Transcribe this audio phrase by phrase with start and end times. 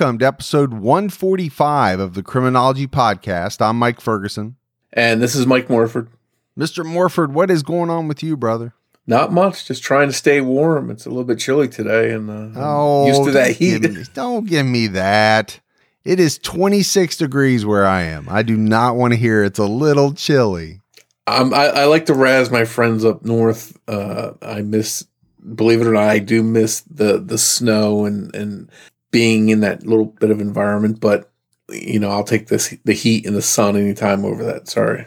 [0.00, 3.60] Welcome to episode 145 of the Criminology Podcast.
[3.60, 4.56] I'm Mike Ferguson.
[4.94, 6.08] And this is Mike Morford.
[6.58, 6.86] Mr.
[6.86, 8.72] Morford, what is going on with you, brother?
[9.06, 10.90] Not much, just trying to stay warm.
[10.90, 13.82] It's a little bit chilly today, and uh, Oh, used to that don't heat.
[13.82, 15.60] give me- don't give me that.
[16.02, 18.26] It is 26 degrees where I am.
[18.30, 20.80] I do not want to hear it's a little chilly.
[21.26, 23.78] Um, I, I like to razz my friends up north.
[23.86, 25.06] Uh, I miss,
[25.54, 28.70] believe it or not, I do miss the the snow and and
[29.10, 31.00] being in that little bit of environment.
[31.00, 31.30] But
[31.70, 34.68] you know, I'll take this the heat and the sun anytime over that.
[34.68, 35.06] Sorry.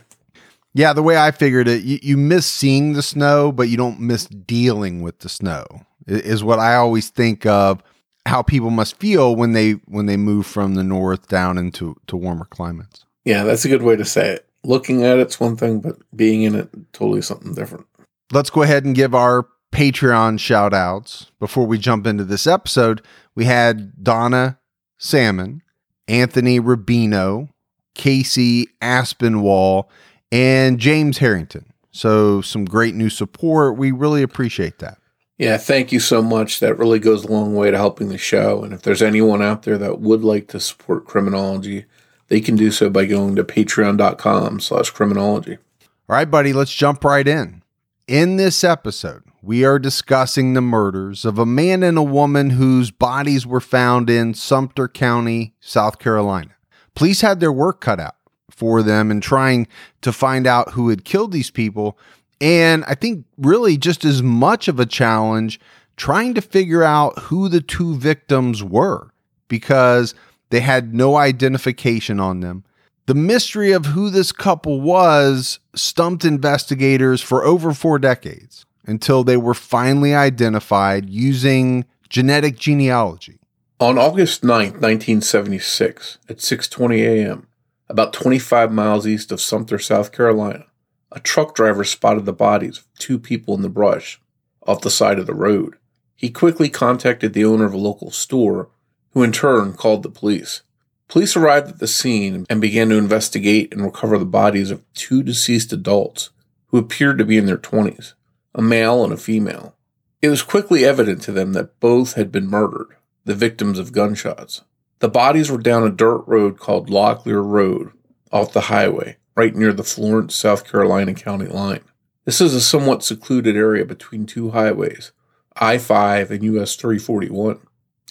[0.75, 3.99] Yeah, the way I figured it, you, you miss seeing the snow, but you don't
[3.99, 5.65] miss dealing with the snow.
[6.07, 7.83] Is what I always think of
[8.25, 12.17] how people must feel when they when they move from the north down into to
[12.17, 13.05] warmer climates.
[13.25, 14.49] Yeah, that's a good way to say it.
[14.63, 17.85] Looking at it's one thing, but being in it totally something different.
[18.31, 23.01] let's go ahead and give our Patreon shout outs before we jump into this episode.
[23.35, 24.59] We had Donna
[24.97, 25.61] Salmon,
[26.07, 27.49] Anthony Rubino,
[27.95, 29.85] Casey Aspinwall,
[30.31, 31.73] and James Harrington.
[31.91, 33.77] So, some great new support.
[33.77, 34.97] We really appreciate that.
[35.37, 36.59] Yeah, thank you so much.
[36.59, 38.63] That really goes a long way to helping the show.
[38.63, 41.85] And if there's anyone out there that would like to support criminology,
[42.27, 45.57] they can do so by going to patreon.com slash criminology.
[45.81, 47.61] All right, buddy, let's jump right in.
[48.07, 52.91] In this episode, we are discussing the murders of a man and a woman whose
[52.91, 56.51] bodies were found in Sumter County, South Carolina.
[56.95, 58.16] Police had their work cut out
[58.50, 59.67] for them in trying
[60.01, 61.97] to find out who had killed these people.
[62.40, 65.59] And I think really just as much of a challenge
[65.97, 69.12] trying to figure out who the two victims were
[69.50, 70.16] because
[70.51, 72.63] they had no identification on them.
[73.07, 79.38] The mystery of who this couple was stumped investigators for over four decades until they
[79.38, 83.39] were finally identified using genetic genealogy.
[83.79, 87.47] On August 9th, 1976, at 6:20 a.m.,
[87.89, 90.66] about 25 miles east of Sumter, South Carolina,
[91.11, 94.22] a truck driver spotted the bodies of two people in the brush
[94.66, 95.75] off the side of the road.
[96.16, 98.69] He quickly contacted the owner of a local store,
[99.11, 100.61] who in turn called the police.
[101.07, 105.22] Police arrived at the scene and began to investigate and recover the bodies of two
[105.22, 106.29] deceased adults
[106.67, 108.13] who appeared to be in their 20s,
[108.56, 109.75] a male and a female.
[110.22, 114.62] It was quickly evident to them that both had been murdered, the victims of gunshots.
[115.00, 117.91] The bodies were down a dirt road called Locklear Road
[118.31, 121.81] off the highway, right near the Florence, South Carolina county line.
[122.25, 125.12] This is a somewhat secluded area between two highways,
[125.58, 127.59] I 5 and US 341,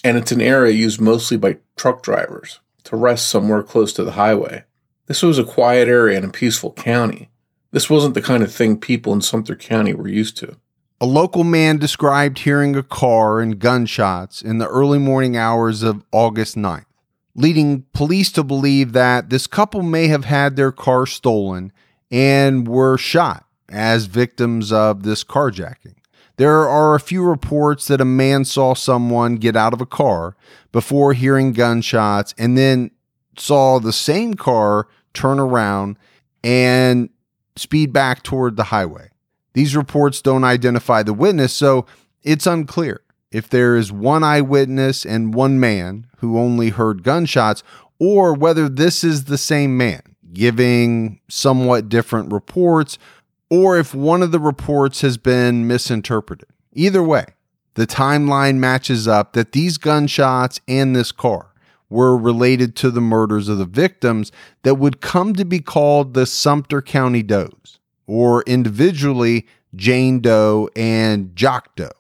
[0.05, 4.13] and it's an area used mostly by truck drivers to rest somewhere close to the
[4.13, 4.65] highway.
[5.07, 7.31] This was a quiet area in a peaceful county.
[7.73, 10.57] This wasn't the kind of thing people in Sumter County were used to.
[11.01, 16.05] A local man described hearing a car and gunshots in the early morning hours of
[16.13, 16.85] August 9th,
[17.35, 21.73] leading police to believe that this couple may have had their car stolen
[22.11, 25.97] and were shot as victims of this carjacking.
[26.37, 30.37] There are a few reports that a man saw someone get out of a car
[30.73, 32.91] before hearing gunshots and then
[33.39, 35.97] saw the same car turn around
[36.45, 37.09] and
[37.57, 39.11] speed back toward the highway.
[39.55, 41.87] These reports don't identify the witness, so
[42.23, 47.63] it's unclear if there is one eyewitness and one man who only heard gunshots,
[47.99, 50.03] or whether this is the same man
[50.33, 52.99] giving somewhat different reports,
[53.51, 56.49] or if one of the reports has been misinterpreted.
[56.73, 57.27] Either way,
[57.75, 61.52] the timeline matches up that these gunshots and this car
[61.93, 66.27] were related to the murders of the victims that would come to be called the
[66.27, 71.91] Sumter County Does, or individually Jane Doe and Jock Doe.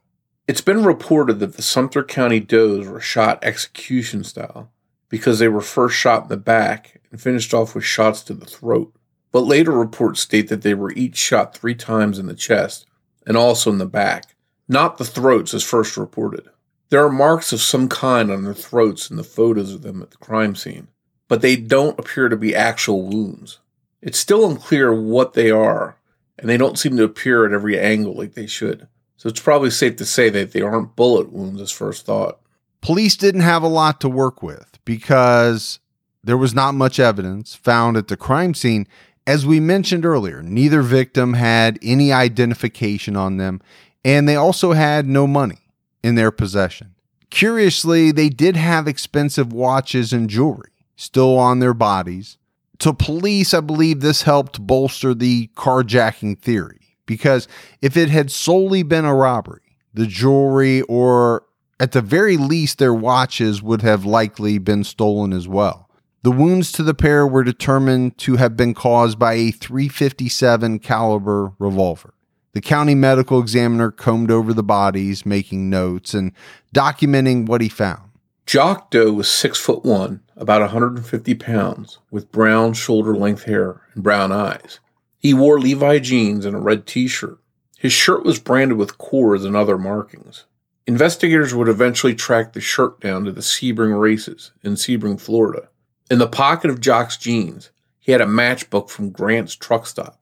[0.48, 4.70] It's been reported that the Sumter County does were shot execution style
[5.08, 8.46] because they were first shot in the back and finished off with shots to the
[8.46, 8.92] throat.
[9.30, 12.86] But later reports state that they were each shot three times in the chest
[13.26, 14.34] and also in the back,
[14.68, 16.48] not the throats as first reported.
[16.92, 20.10] There are marks of some kind on their throats in the photos of them at
[20.10, 20.88] the crime scene,
[21.26, 23.60] but they don't appear to be actual wounds.
[24.02, 25.96] It's still unclear what they are,
[26.38, 28.88] and they don't seem to appear at every angle like they should.
[29.16, 32.40] So it's probably safe to say that they aren't bullet wounds as first thought.
[32.82, 35.80] Police didn't have a lot to work with because
[36.22, 38.86] there was not much evidence found at the crime scene.
[39.26, 43.62] As we mentioned earlier, neither victim had any identification on them,
[44.04, 45.56] and they also had no money
[46.02, 46.94] in their possession.
[47.30, 52.38] Curiously, they did have expensive watches and jewelry still on their bodies.
[52.78, 57.48] To police, I believe this helped bolster the carjacking theory because
[57.80, 61.44] if it had solely been a robbery, the jewelry or
[61.78, 65.88] at the very least their watches would have likely been stolen as well.
[66.22, 71.52] The wounds to the pair were determined to have been caused by a 357 caliber
[71.58, 72.14] revolver.
[72.54, 76.32] The county medical examiner combed over the bodies, making notes and
[76.74, 78.10] documenting what he found.
[78.44, 84.02] Jock Doe was six foot one, about 150 pounds, with brown shoulder length hair and
[84.02, 84.80] brown eyes.
[85.18, 87.38] He wore Levi jeans and a red t shirt.
[87.78, 90.44] His shirt was branded with Coors and other markings.
[90.86, 95.68] Investigators would eventually track the shirt down to the Sebring races in Sebring, Florida.
[96.10, 100.21] In the pocket of Jock's jeans, he had a matchbook from Grant's truck stop.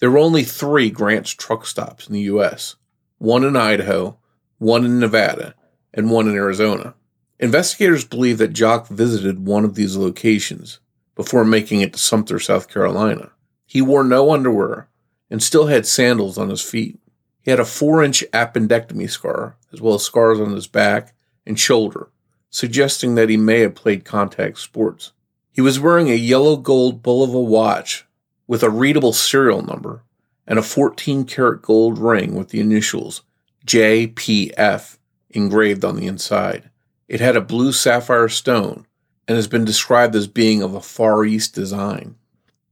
[0.00, 2.76] There were only three Grant's truck stops in the U.S.
[3.18, 4.18] one in Idaho,
[4.58, 5.54] one in Nevada,
[5.92, 6.94] and one in Arizona.
[7.38, 10.80] Investigators believe that Jock visited one of these locations
[11.14, 13.30] before making it to Sumter, South Carolina.
[13.66, 14.88] He wore no underwear
[15.30, 16.98] and still had sandals on his feet.
[17.42, 21.14] He had a four inch appendectomy scar, as well as scars on his back
[21.46, 22.08] and shoulder,
[22.48, 25.12] suggesting that he may have played contact sports.
[25.52, 28.06] He was wearing a yellow gold Bulova watch
[28.50, 30.02] with a readable serial number
[30.44, 33.22] and a 14 karat gold ring with the initials
[33.64, 34.98] JPF
[35.30, 36.68] engraved on the inside.
[37.06, 38.88] It had a blue sapphire stone
[39.28, 42.16] and has been described as being of a Far East design.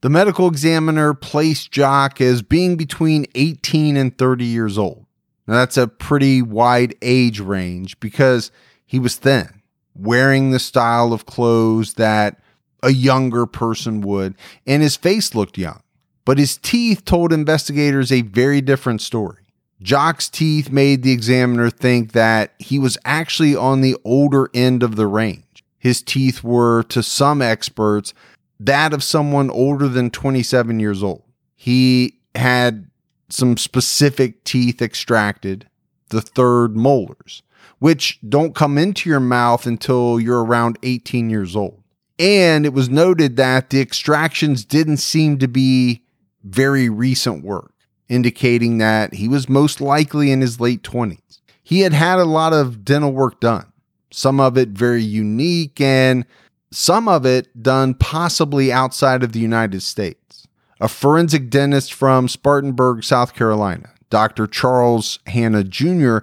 [0.01, 5.07] The medical examiner placed Jock as being between 18 and 30 years old.
[5.47, 8.51] Now, that's a pretty wide age range because
[8.85, 9.63] he was thin,
[9.95, 12.41] wearing the style of clothes that
[12.83, 14.35] a younger person would,
[14.67, 15.83] and his face looked young.
[16.25, 19.43] But his teeth told investigators a very different story.
[19.81, 24.97] Jock's teeth made the examiner think that he was actually on the older end of
[24.97, 25.65] the range.
[25.79, 28.13] His teeth were, to some experts,
[28.59, 31.23] that of someone older than 27 years old.
[31.55, 32.91] He had
[33.29, 35.69] some specific teeth extracted,
[36.09, 37.43] the third molars,
[37.79, 41.83] which don't come into your mouth until you're around 18 years old.
[42.19, 46.03] And it was noted that the extractions didn't seem to be
[46.43, 47.73] very recent work,
[48.09, 51.41] indicating that he was most likely in his late 20s.
[51.63, 53.73] He had had a lot of dental work done,
[54.11, 56.25] some of it very unique, and
[56.71, 60.47] some of it done possibly outside of the United States.
[60.81, 64.47] A forensic dentist from Spartanburg, South Carolina, Dr.
[64.47, 66.19] Charles Hanna Jr.,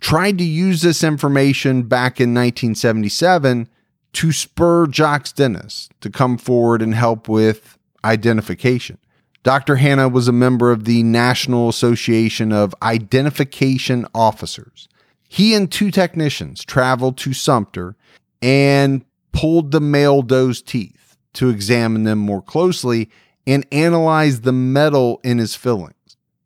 [0.00, 3.68] tried to use this information back in 1977
[4.12, 8.98] to spur Jock's dentist to come forward and help with identification.
[9.42, 9.76] Dr.
[9.76, 14.88] Hanna was a member of the National Association of Identification Officers.
[15.28, 17.96] He and two technicians traveled to Sumter
[18.42, 23.08] and pulled the male doe's teeth to examine them more closely
[23.46, 25.94] and analyze the metal in his fillings.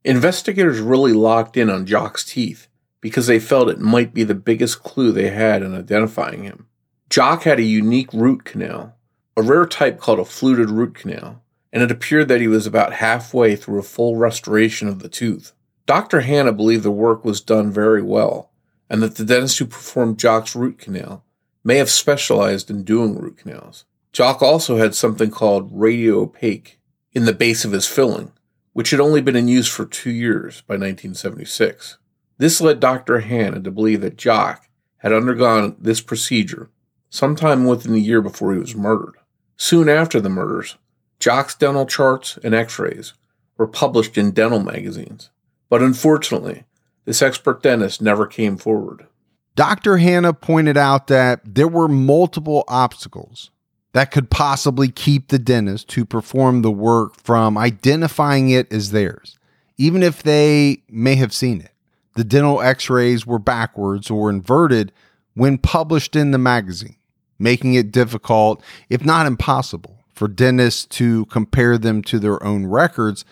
[0.05, 2.69] Investigators really locked in on Jock's teeth
[3.01, 6.67] because they felt it might be the biggest clue they had in identifying him.
[7.11, 8.97] Jock had a unique root canal,
[9.37, 11.43] a rare type called a fluted root canal,
[11.73, 15.53] and it appeared that he was about halfway through a full restoration of the tooth.
[15.87, 16.21] Dr.
[16.21, 18.51] Hanna believed the work was done very well,
[18.89, 21.25] and that the dentist who performed Jock's root canal
[21.63, 23.85] may have specialized in doing root canals.
[24.13, 26.79] Jock also had something called radio opaque
[27.13, 28.33] in the base of his filling,
[28.73, 31.99] which had only been in use for two years by 1976.
[32.39, 33.21] This led Dr.
[33.21, 34.69] Hanna to believe that Jock
[34.99, 36.71] had undergone this procedure
[37.15, 39.15] sometime within the year before he was murdered.
[39.57, 40.77] Soon after the murders,
[41.21, 43.15] Jock's dental charts and x rays
[43.57, 45.31] were published in dental magazines.
[45.71, 46.65] But unfortunately,
[47.05, 49.07] this expert dentist never came forward.
[49.55, 49.99] Dr.
[49.99, 53.53] Hanna pointed out that there were multiple obstacles
[53.93, 59.39] that could possibly keep the dentist who performed the work from identifying it as theirs,
[59.79, 61.71] even if they may have seen it.
[62.17, 64.91] The dental x rays were backwards or inverted
[65.35, 66.97] when published in the magazine
[67.45, 68.61] making it difficult,
[68.91, 73.25] if not impossible, for dentists to compare them to their own records,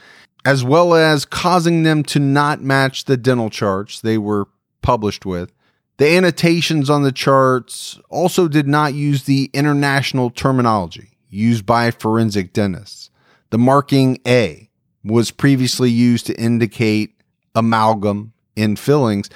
[0.44, 4.46] as well as causing them to not match the dental charts they were
[4.82, 5.52] published with.
[5.96, 12.52] The annotations on the charts also did not use the international terminology used by forensic
[12.52, 13.10] dentists.
[13.50, 14.68] The marking A
[15.04, 17.14] was previously used to indicate
[17.54, 19.30] amalgam in fillings.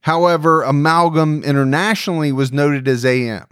[0.00, 3.46] However, amalgam internationally was noted as AM,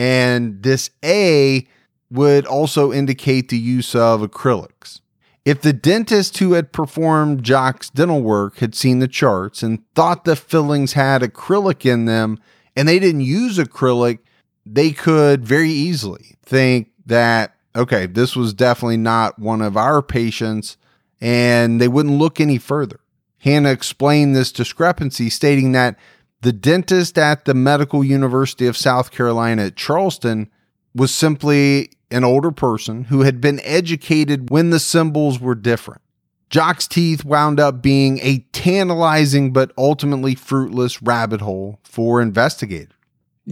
[0.00, 1.68] and this A
[2.10, 5.02] would also indicate the use of acrylics.
[5.44, 10.24] If the dentist who had performed Jock's dental work had seen the charts and thought
[10.24, 12.38] the fillings had acrylic in them
[12.74, 14.20] and they didn't use acrylic,
[14.64, 20.78] they could very easily think that, okay, this was definitely not one of our patients
[21.20, 23.00] and they wouldn't look any further.
[23.40, 25.98] Hanna explained this discrepancy, stating that
[26.42, 30.50] the dentist at the Medical University of South Carolina at Charleston
[30.94, 36.00] was simply an older person who had been educated when the symbols were different.
[36.48, 42.94] Jock's teeth wound up being a tantalizing but ultimately fruitless rabbit hole for investigators.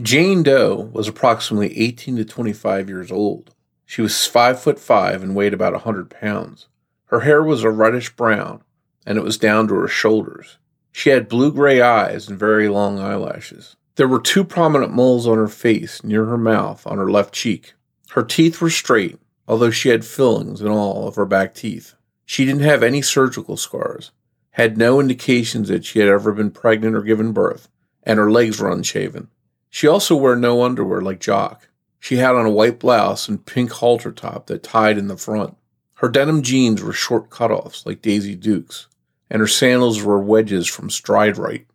[0.03, 3.55] Jane Doe was approximately 18 to 25 years old.
[3.87, 6.67] She was 5 foot 5 and weighed about a 100 pounds.
[7.07, 8.63] Her hair was a reddish brown
[9.07, 10.59] and it was down to her shoulders.
[10.93, 13.77] She had blue gray eyes and very long eyelashes.
[13.97, 17.75] There were two prominent moles on her face near her mouth on her left cheek.
[18.11, 21.95] Her teeth were straight, although she had fillings in all of her back teeth.
[22.25, 24.11] She didn't have any surgical scars,
[24.53, 27.69] had no indications that she had ever been pregnant or given birth,
[28.03, 29.29] and her legs were unshaven.
[29.71, 31.69] She also wore no underwear like Jock.
[32.01, 35.57] She had on a white blouse and pink halter top that tied in the front.
[35.95, 38.88] Her denim jeans were short cutoffs like Daisy Duke's,
[39.31, 41.67] and her sandals were wedges from Stride Rite.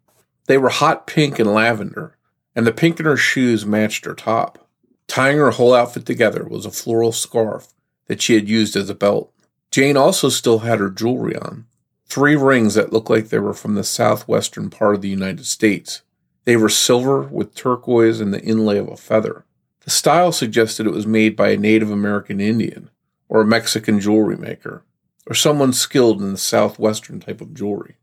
[0.48, 2.18] They were hot pink and lavender,
[2.56, 4.68] and the pink in her shoes matched her top.
[5.08, 7.74] Tying her whole outfit together was a floral scarf
[8.08, 9.32] that she had used as a belt.
[9.72, 11.66] Jane also still had her jewelry on
[12.06, 16.04] three rings that looked like they were from the southwestern part of the United States.
[16.46, 19.46] They were silver with turquoise and the inlay of a feather.
[19.84, 22.90] The style suggested it was made by a Native American Indian
[23.30, 24.84] or a Mexican jewelry maker
[25.28, 27.96] or someone skilled in the southwestern type of jewelry.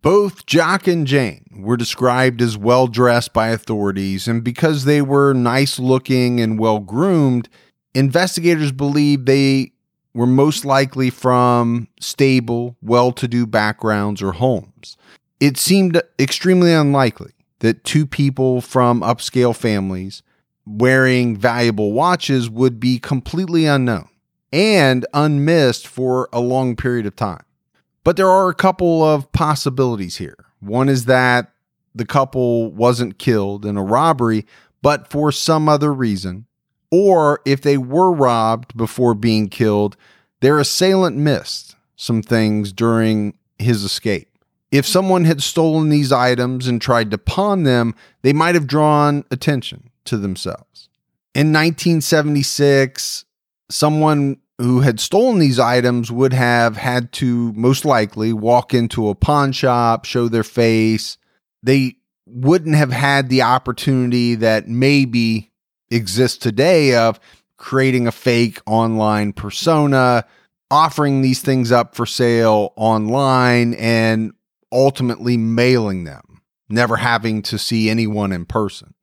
[0.00, 5.32] Both Jock and Jane were described as well dressed by authorities, and because they were
[5.34, 7.48] nice looking and well groomed,
[7.94, 9.72] investigators believed they
[10.14, 14.96] were most likely from stable, well to do backgrounds or homes.
[15.40, 20.22] It seemed extremely unlikely that two people from upscale families
[20.64, 24.08] wearing valuable watches would be completely unknown
[24.52, 27.44] and unmissed for a long period of time.
[28.04, 30.46] But there are a couple of possibilities here.
[30.60, 31.52] One is that
[31.94, 34.46] the couple wasn't killed in a robbery,
[34.82, 36.46] but for some other reason.
[36.90, 39.96] Or if they were robbed before being killed,
[40.40, 44.28] their assailant missed some things during his escape.
[44.70, 49.24] If someone had stolen these items and tried to pawn them, they might have drawn
[49.30, 50.88] attention to themselves.
[51.34, 53.24] In 1976,
[53.70, 59.14] someone who had stolen these items would have had to most likely walk into a
[59.14, 61.16] pawn shop, show their face.
[61.62, 61.96] They
[62.26, 65.50] wouldn't have had the opportunity that maybe
[65.90, 67.20] exists today of
[67.56, 70.24] creating a fake online persona,
[70.70, 74.32] offering these things up for sale online, and
[74.72, 78.94] ultimately mailing them, never having to see anyone in person.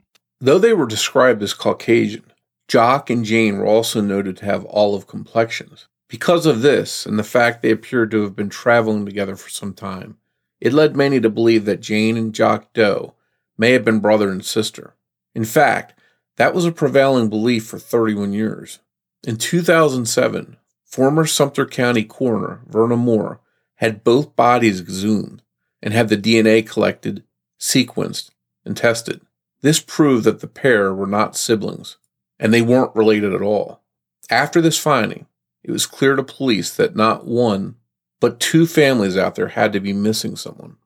[0.42, 2.32] Though they were described as Caucasian,
[2.68, 5.88] Jock and Jane were also noted to have olive complexions.
[6.08, 9.74] Because of this, and the fact they appeared to have been traveling together for some
[9.74, 10.18] time,
[10.60, 13.14] it led many to believe that Jane and Jock Doe
[13.58, 14.96] may have been brother and sister.
[15.34, 16.00] In fact,
[16.38, 18.80] that was a prevailing belief for 31 years.
[19.24, 23.42] In 2007, former Sumter County coroner Verna Moore
[23.76, 25.42] had both bodies exhumed
[25.82, 27.24] and had the DNA collected,
[27.60, 28.30] sequenced,
[28.64, 29.22] and tested.
[29.62, 31.98] This proved that the pair were not siblings
[32.40, 33.82] and they weren't related at all.
[34.30, 35.28] After this finding,
[35.64, 37.76] it was clear to police that not one,
[38.20, 40.78] but two families out there had to be missing someone.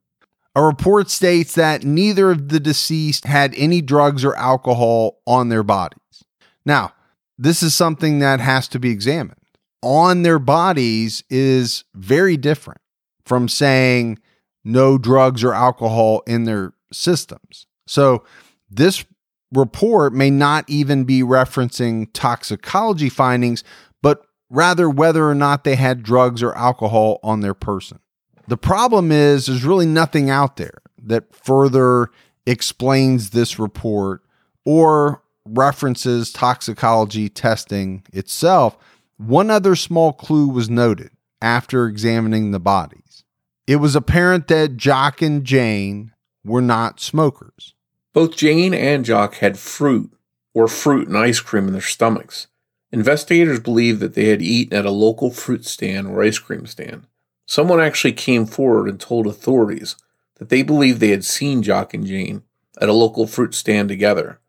[0.55, 5.63] A report states that neither of the deceased had any drugs or alcohol on their
[5.63, 6.23] bodies.
[6.65, 6.93] Now,
[7.37, 9.39] this is something that has to be examined.
[9.81, 12.81] On their bodies is very different
[13.23, 14.19] from saying
[14.65, 17.65] no drugs or alcohol in their systems.
[17.87, 18.23] So,
[18.69, 19.05] this
[19.53, 23.63] report may not even be referencing toxicology findings,
[24.01, 27.99] but rather whether or not they had drugs or alcohol on their person.
[28.47, 32.09] The problem is there's really nothing out there that further
[32.45, 34.23] explains this report
[34.65, 38.77] or references toxicology testing itself.
[39.17, 43.23] One other small clue was noted after examining the bodies.
[43.67, 46.11] It was apparent that Jock and Jane
[46.43, 47.75] were not smokers.
[48.13, 50.11] Both Jane and Jock had fruit
[50.53, 52.47] or fruit and ice cream in their stomachs.
[52.91, 57.05] Investigators believe that they had eaten at a local fruit stand or ice cream stand.
[57.45, 59.95] Someone actually came forward and told authorities
[60.37, 62.43] that they believed they had seen Jock and Jane
[62.81, 64.39] at a local fruit stand together,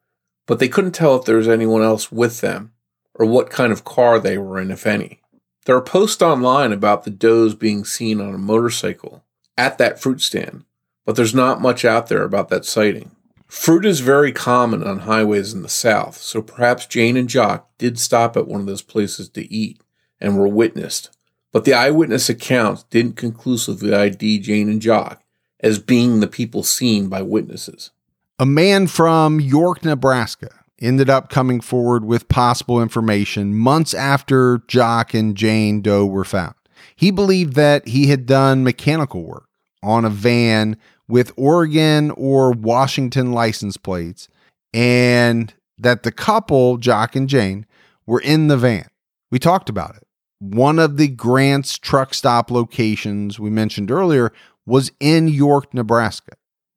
[0.46, 2.72] but they couldn't tell if there was anyone else with them
[3.14, 5.20] or what kind of car they were in, if any.
[5.66, 9.24] There are posts online about the does being seen on a motorcycle
[9.58, 10.64] at that fruit stand,
[11.04, 13.10] but there's not much out there about that sighting.
[13.50, 17.98] Fruit is very common on highways in the South, so perhaps Jane and Jock did
[17.98, 19.82] stop at one of those places to eat
[20.20, 21.10] and were witnessed.
[21.50, 25.24] But the eyewitness accounts didn't conclusively ID Jane and Jock
[25.58, 27.90] as being the people seen by witnesses.
[28.38, 35.12] A man from York, Nebraska ended up coming forward with possible information months after Jock
[35.12, 36.54] and Jane Doe were found.
[36.94, 39.48] He believed that he had done mechanical work
[39.82, 40.76] on a van
[41.10, 44.28] with Oregon or Washington license plates,
[44.72, 47.66] and that the couple, Jock and Jane,
[48.06, 48.88] were in the van.
[49.30, 50.06] We talked about it.
[50.38, 54.32] One of the Grant's truck stop locations we mentioned earlier
[54.64, 56.32] was in York, Nebraska.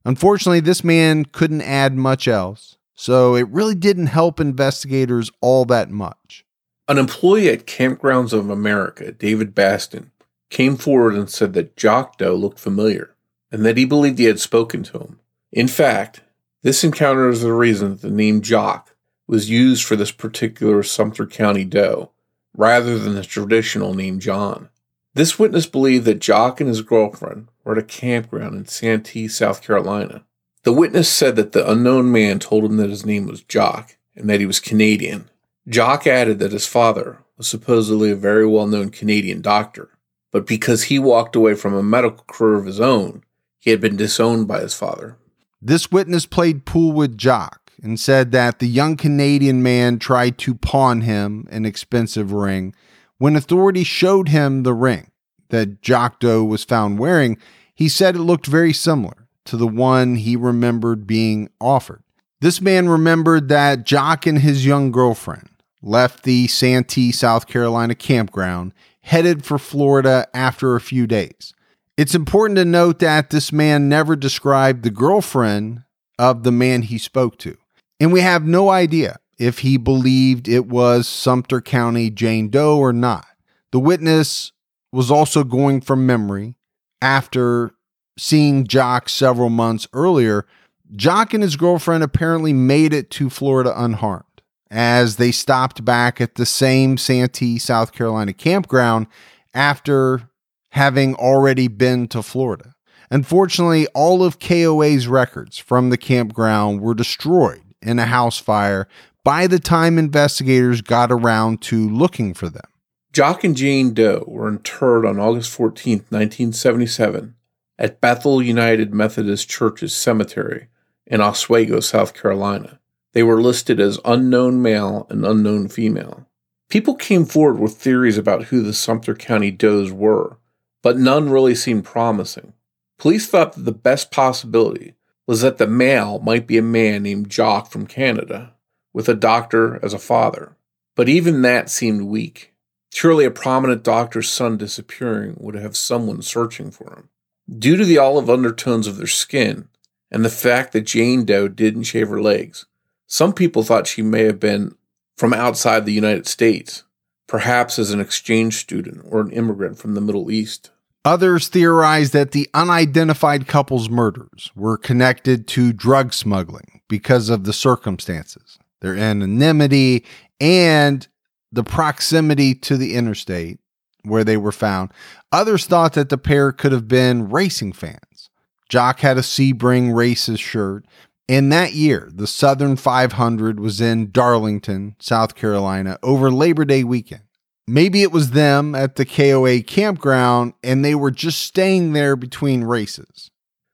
[0.05, 5.89] Unfortunately, this man couldn't add much else, so it really didn't help investigators all that
[5.89, 6.43] much.
[6.89, 10.11] An employee at Kampgrounds of America, David Baston,
[10.49, 13.12] came forward and said that Jock Doe looked familiar
[13.53, 15.19] and that he believed he had spoken to him.
[15.51, 16.21] In fact,
[16.63, 18.95] this encounter is the reason that the name Jock
[19.27, 22.09] was used for this particular Sumter County doe
[22.57, 24.69] rather than the traditional name John.
[25.13, 29.61] This witness believed that Jock and his girlfriend were at a campground in Santee, South
[29.61, 30.23] Carolina.
[30.63, 34.27] The witness said that the unknown man told him that his name was Jock and
[34.29, 35.29] that he was Canadian.
[35.67, 39.89] Jock added that his father was supposedly a very well known Canadian doctor,
[40.31, 43.23] but because he walked away from a medical career of his own,
[43.63, 45.15] he had been disowned by his father.
[45.61, 50.53] This witness played pool with Jock and said that the young Canadian man tried to
[50.53, 52.75] pawn him an expensive ring.
[53.19, 55.11] When authorities showed him the ring
[55.47, 57.37] that Jock Doe was found wearing,
[57.73, 62.03] he said it looked very similar to the one he remembered being offered.
[62.41, 65.47] This man remembered that Jock and his young girlfriend
[65.81, 71.52] left the Santee, South Carolina campground, headed for Florida after a few days.
[71.95, 75.83] It's important to note that this man never described the girlfriend
[76.17, 77.55] of the man he spoke to.
[77.99, 82.93] And we have no idea if he believed it was Sumter County Jane Doe or
[82.93, 83.27] not.
[83.71, 84.51] The witness
[84.91, 86.55] was also going from memory
[87.01, 87.71] after
[88.17, 90.47] seeing Jock several months earlier.
[90.95, 94.23] Jock and his girlfriend apparently made it to Florida unharmed
[94.71, 99.05] as they stopped back at the same Santee, South Carolina campground
[99.53, 100.29] after
[100.73, 102.73] having already been to Florida.
[103.11, 108.87] Unfortunately, all of KOA's records from the campground were destroyed in a house fire
[109.23, 112.65] by the time investigators got around to looking for them.
[113.11, 117.35] Jock and Jane Doe were interred on August 14, 1977,
[117.77, 120.69] at Bethel United Methodist Church's cemetery
[121.05, 122.79] in Oswego, South Carolina.
[123.13, 126.27] They were listed as unknown male and unknown female.
[126.67, 130.39] People came forward with theories about who the Sumter County Does were,
[130.83, 132.53] but none really seemed promising.
[132.99, 134.93] Police thought that the best possibility
[135.25, 138.53] was that the male might be a man named Jock from Canada,
[138.93, 140.55] with a doctor as a father.
[140.95, 142.53] But even that seemed weak.
[142.93, 147.09] Surely a prominent doctor's son disappearing would have someone searching for him.
[147.57, 149.67] Due to the olive undertones of their skin
[150.11, 152.67] and the fact that Jane Doe didn't shave her legs,
[153.07, 154.75] some people thought she may have been
[155.17, 156.83] from outside the United States,
[157.27, 160.71] perhaps as an exchange student or an immigrant from the Middle East.
[161.05, 167.51] Others theorized that the unidentified couple's murders were connected to drug smuggling because of the
[167.51, 170.05] circumstances, their anonymity,
[170.39, 171.07] and
[171.51, 173.59] the proximity to the interstate
[174.03, 174.91] where they were found.
[175.31, 178.29] Others thought that the pair could have been racing fans.
[178.69, 180.85] Jock had a Sebring Races shirt.
[181.27, 187.23] In that year, the Southern 500 was in Darlington, South Carolina, over Labor Day weekend.
[187.67, 192.65] Maybe it was them at the KOA campground and they were just staying there between
[192.65, 193.31] races.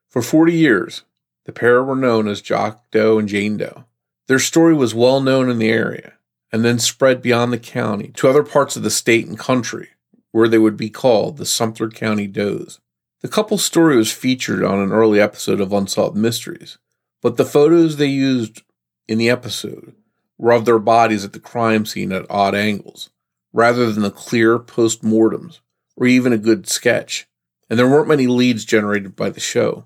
[0.10, 1.04] For 40 years,
[1.46, 3.86] the pair were known as Jock Doe and Jane Doe.
[4.28, 6.14] Their story was well known in the area
[6.52, 9.90] and then spread beyond the county to other parts of the state and country,
[10.32, 12.80] where they would be called the Sumter County Does.
[13.22, 16.78] The couple's story was featured on an early episode of Unsolved Mysteries,
[17.22, 18.62] but the photos they used
[19.08, 19.96] in the episode
[20.38, 23.10] were of their bodies at the crime scene at odd angles
[23.54, 25.62] rather than the clear post mortems
[25.96, 27.28] or even a good sketch,
[27.70, 29.86] and there weren't many leads generated by the show.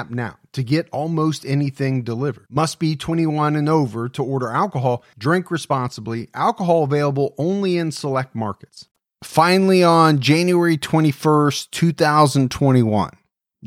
[0.09, 2.45] now to get almost anything delivered.
[2.49, 5.03] Must be 21 and over to order alcohol.
[5.17, 6.29] Drink responsibly.
[6.33, 8.87] Alcohol available only in select markets.
[9.23, 13.11] Finally, on January 21st, 2021,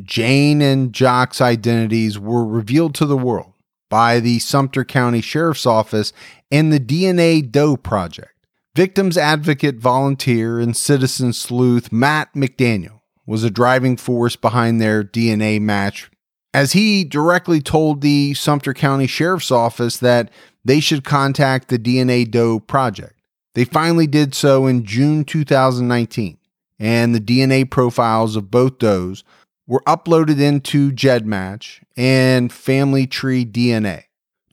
[0.02, 3.52] Jane and Jock's identities were revealed to the world
[3.88, 6.12] by the Sumter County Sheriff's Office
[6.50, 8.32] and the DNA Doe Project.
[8.74, 15.60] Victims advocate, volunteer, and citizen sleuth Matt McDaniel was a driving force behind their DNA
[15.60, 16.10] match
[16.54, 20.30] as he directly told the Sumter County Sheriff's Office that
[20.64, 23.20] they should contact the DNA Doe Project.
[23.54, 26.38] They finally did so in June 2019,
[26.78, 29.24] and the DNA profiles of both does
[29.66, 34.04] were uploaded into GEDmatch and Family Tree DNA.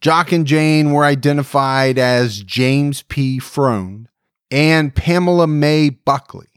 [0.01, 3.37] Jock and Jane were identified as James P.
[3.37, 4.07] Freund
[4.49, 6.47] and Pamela Mae Buckley.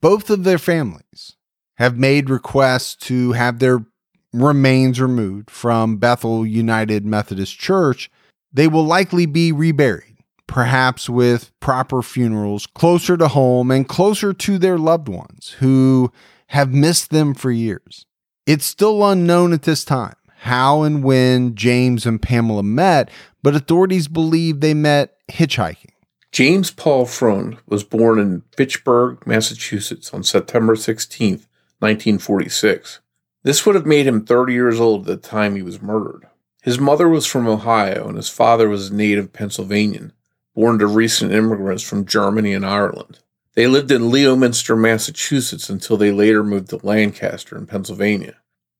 [0.00, 1.36] Both of their families
[1.76, 3.84] have made requests to have their
[4.34, 8.10] remains removed from Bethel United Methodist Church,
[8.52, 14.58] they will likely be reburied, perhaps with proper funerals closer to home and closer to
[14.58, 16.12] their loved ones who
[16.48, 18.06] have missed them for years.
[18.46, 23.10] It's still unknown at this time how and when James and Pamela met,
[23.42, 25.88] but authorities believe they met hitchhiking.
[26.32, 31.30] James Paul Freund was born in Fitchburg, Massachusetts on September 16,
[31.78, 33.00] 1946.
[33.44, 36.26] This would have made him 30 years old at the time he was murdered.
[36.62, 40.14] His mother was from Ohio and his father was a native Pennsylvanian,
[40.54, 43.18] born to recent immigrants from Germany and Ireland.
[43.54, 48.36] They lived in Leominster, Massachusetts until they later moved to Lancaster in Pennsylvania.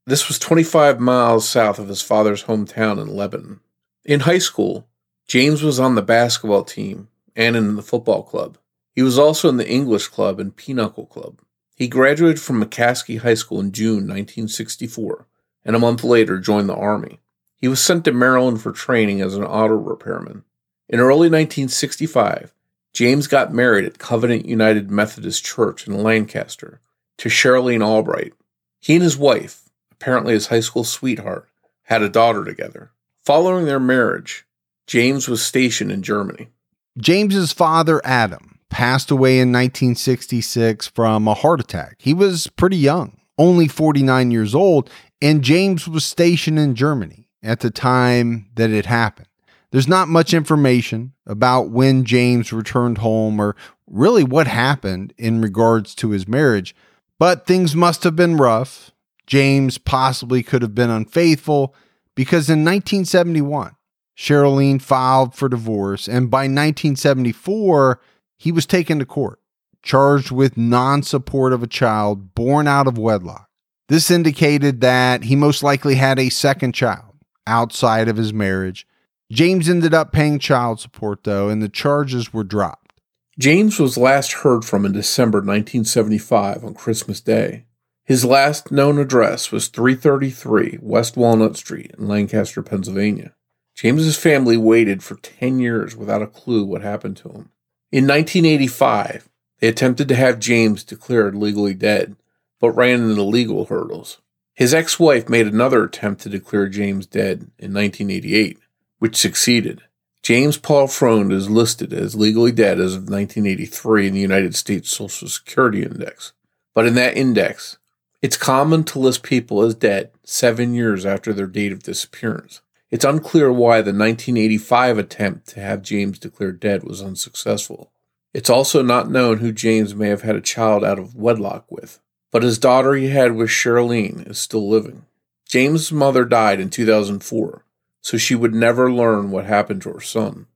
[0.07, 3.61] This was 25 miles south of his father's hometown in Lebanon.
[4.03, 4.89] In high school,
[5.29, 8.57] James was on the basketball team and in the football club.
[8.95, 11.41] He was also in the English club and Pinochle club.
[11.75, 15.27] He graduated from McCaskey High School in June 1964
[15.65, 17.21] and a month later joined the Army.
[17.57, 20.45] He was sent to Maryland for training as an auto repairman.
[20.89, 22.53] In early 1965,
[22.93, 26.81] James got married at Covenant United Methodist Church in Lancaster
[27.19, 28.35] to Charlene Albright.
[28.81, 31.49] He and his wife, apparently his high school sweetheart,
[31.85, 32.93] had a daughter together.
[33.25, 34.47] Following their marriage,
[34.87, 36.51] James was stationed in Germany.
[36.99, 41.95] James's father, Adam, passed away in 1966 from a heart attack.
[42.01, 44.91] He was pretty young, only 49 years old,
[45.23, 49.29] and James was stationed in Germany at the time that it happened.
[49.71, 53.55] There's not much information about when James returned home or
[53.87, 56.75] really what happened in regards to his marriage,
[57.17, 58.91] but things must have been rough.
[59.25, 61.77] James possibly could have been unfaithful
[62.17, 63.77] because in 1971,
[64.19, 68.01] Charlene filed for divorce, and by 1974,
[68.45, 69.41] he was taken to court,
[69.83, 73.49] charged with non support of a child born out of wedlock.
[73.89, 77.15] This indicated that he most likely had a second child
[77.47, 78.87] outside of his marriage.
[79.33, 82.93] James ended up paying child support, though, and the charges were dropped.
[83.39, 87.65] James was last heard from in December 1975 on Christmas Day.
[88.05, 93.35] His last known address was 333 West Walnut Street in Lancaster, Pennsylvania.
[93.75, 97.51] James's family waited for 10 years without a clue what happened to him.
[97.95, 99.29] In 1985,
[99.61, 102.17] they attempted to have James declared legally dead,
[102.59, 104.19] but ran into legal hurdles.
[104.53, 108.59] His ex wife made another attempt to declare James dead in 1988,
[108.99, 109.83] which succeeded.
[110.25, 114.91] James Paul Freund is listed as legally dead as of 1983 in the United States
[114.91, 116.33] Social Security Index.
[116.75, 117.79] But in that index,
[118.21, 122.61] it's common to list people as dead seven years after their date of disappearance.
[122.91, 127.91] It's unclear why the 1985 attempt to have James declared dead was unsuccessful.
[128.33, 132.01] It's also not known who James may have had a child out of wedlock with,
[132.31, 135.07] but his daughter he had with Charlene is still living.
[135.49, 137.65] James' mother died in 2004,
[138.01, 140.47] so she would never learn what happened to her son.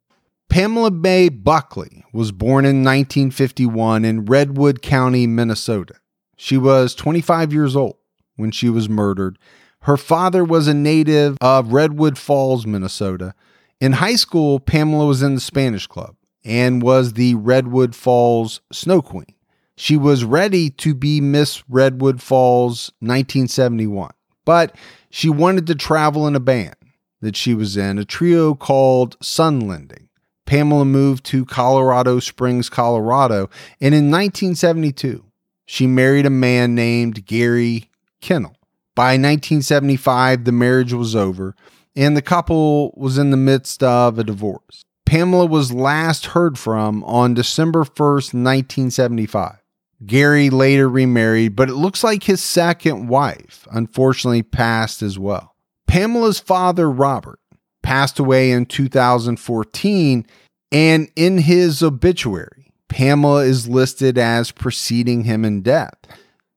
[0.48, 5.94] Pamela Mae Buckley was born in 1951 in Redwood County, Minnesota.
[6.36, 7.96] She was 25 years old
[8.36, 9.38] when she was murdered.
[9.82, 13.34] Her father was a native of Redwood Falls, Minnesota.
[13.80, 19.00] In high school, Pamela was in the Spanish Club and was the Redwood Falls Snow
[19.02, 19.34] Queen.
[19.76, 24.10] She was ready to be Miss Redwood Falls 1971,
[24.44, 24.74] but
[25.08, 26.74] she wanted to travel in a band
[27.20, 30.08] that she was in, a trio called Sunlending.
[30.46, 35.24] Pamela moved to Colorado Springs, Colorado, and in 1972,
[35.66, 38.56] she married a man named Gary Kennel.
[38.98, 41.54] By 1975, the marriage was over,
[41.94, 44.82] and the couple was in the midst of a divorce.
[45.06, 49.62] Pamela was last heard from on December 1st, 1975.
[50.04, 55.54] Gary later remarried, but it looks like his second wife unfortunately passed as well.
[55.86, 57.38] Pamela's father, Robert,
[57.84, 60.26] passed away in 2014,
[60.72, 65.94] and in his obituary, Pamela is listed as preceding him in death.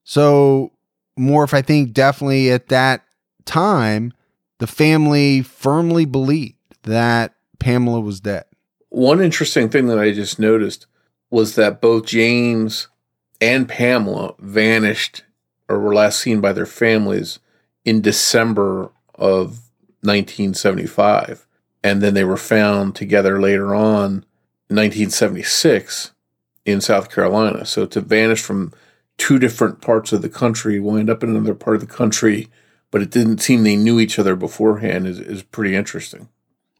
[0.03, 0.71] So,
[1.21, 3.05] Morph, I think definitely at that
[3.45, 4.13] time,
[4.57, 8.45] the family firmly believed that Pamela was dead.
[8.89, 10.87] One interesting thing that I just noticed
[11.29, 12.87] was that both James
[13.39, 15.23] and Pamela vanished
[15.69, 17.39] or were last seen by their families
[17.85, 19.61] in December of
[20.01, 21.47] 1975.
[21.83, 24.25] And then they were found together later on
[24.69, 26.11] in 1976
[26.65, 27.65] in South Carolina.
[27.65, 28.73] So to vanish from
[29.21, 32.47] two different parts of the country, wind up in another part of the country,
[32.89, 36.27] but it didn't seem they knew each other beforehand is, is pretty interesting.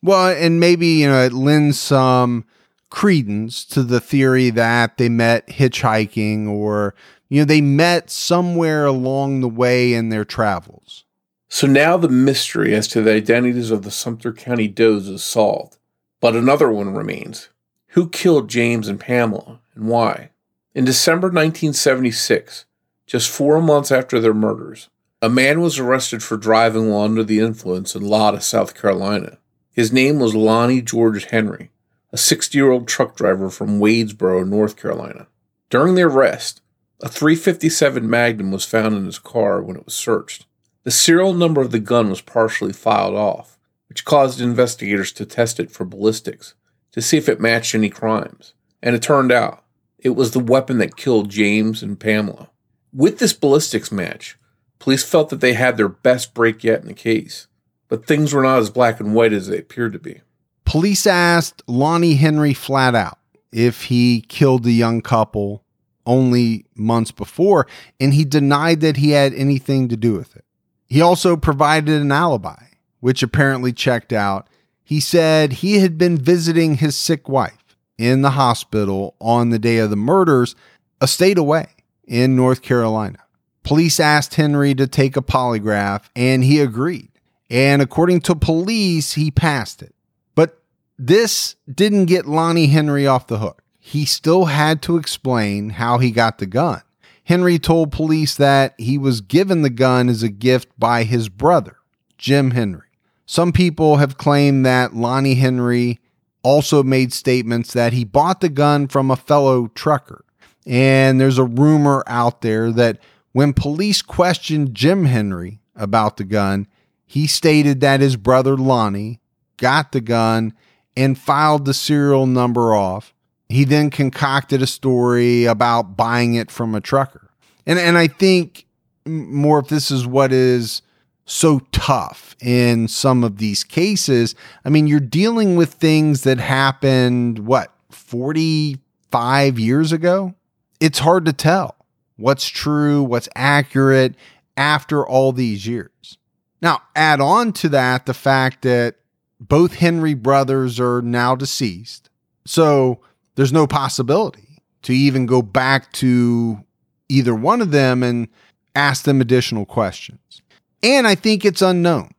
[0.01, 2.45] Well, and maybe, you know, it lends some
[2.89, 6.95] credence to the theory that they met hitchhiking or,
[7.29, 11.05] you know, they met somewhere along the way in their travels.
[11.47, 15.77] So now the mystery as to the identities of the Sumter County does is solved.
[16.19, 17.49] But another one remains.
[17.89, 20.30] Who killed James and Pamela and why?
[20.73, 22.63] In December 1976,
[23.05, 24.89] just four months after their murders,
[25.21, 29.37] a man was arrested for driving while under the influence in Latta, South Carolina.
[29.73, 31.71] His name was Lonnie George Henry,
[32.13, 35.27] a 60 year old truck driver from Wadesboro, North Carolina.
[35.69, 36.61] During the arrest,
[37.01, 40.45] a 357 Magnum was found in his car when it was searched.
[40.83, 45.59] The serial number of the gun was partially filed off, which caused investigators to test
[45.59, 46.55] it for ballistics
[46.93, 48.53] to see if it matched any crimes.
[48.81, 49.65] And it turned out
[50.01, 52.49] it was the weapon that killed James and Pamela.
[52.93, 54.37] With this ballistics match,
[54.79, 57.47] police felt that they had their best break yet in the case,
[57.87, 60.21] but things were not as black and white as they appeared to be.
[60.65, 63.19] Police asked Lonnie Henry flat out
[63.51, 65.63] if he killed the young couple
[66.05, 67.67] only months before,
[67.99, 70.43] and he denied that he had anything to do with it.
[70.87, 72.63] He also provided an alibi,
[72.99, 74.47] which apparently checked out.
[74.83, 77.60] He said he had been visiting his sick wife
[78.01, 80.55] in the hospital on the day of the murders,
[80.99, 81.67] a state away
[82.05, 83.19] in North Carolina.
[83.63, 87.09] Police asked Henry to take a polygraph, and he agreed.
[87.49, 89.93] And according to police, he passed it.
[90.33, 90.61] But
[90.97, 93.61] this didn't get Lonnie Henry off the hook.
[93.77, 96.81] He still had to explain how he got the gun.
[97.23, 101.77] Henry told police that he was given the gun as a gift by his brother,
[102.17, 102.87] Jim Henry.
[103.25, 106.00] Some people have claimed that Lonnie Henry
[106.43, 110.25] also made statements that he bought the gun from a fellow trucker.
[110.65, 112.99] And there's a rumor out there that
[113.31, 116.67] when police questioned Jim Henry about the gun,
[117.05, 119.19] he stated that his brother Lonnie
[119.57, 120.53] got the gun
[120.95, 123.13] and filed the serial number off
[123.51, 127.29] he then concocted a story about buying it from a trucker.
[127.65, 128.65] And and I think
[129.05, 130.81] more if this is what is
[131.31, 134.35] so tough in some of these cases.
[134.65, 140.35] I mean, you're dealing with things that happened what 45 years ago.
[140.81, 141.75] It's hard to tell
[142.17, 144.15] what's true, what's accurate
[144.57, 146.17] after all these years.
[146.61, 148.95] Now, add on to that the fact that
[149.39, 152.09] both Henry brothers are now deceased.
[152.45, 152.99] So,
[153.35, 156.63] there's no possibility to even go back to
[157.07, 158.27] either one of them and
[158.75, 160.40] ask them additional questions.
[160.83, 162.11] And I think it's unknown